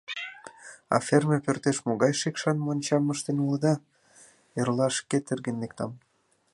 [0.95, 3.73] А ферме пӧртеш могай шикшан мончам ыштен улыда,
[4.59, 5.91] эрла шке терген лектам...